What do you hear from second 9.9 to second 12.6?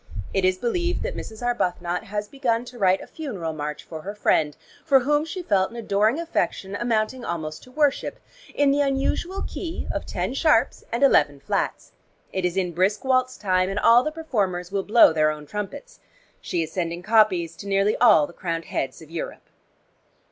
of ten sharps and eleven flats. It is